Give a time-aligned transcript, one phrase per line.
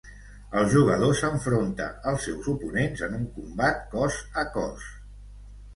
[0.61, 4.91] El jugador s'enfronta als seus oponents en un combat cos a cos.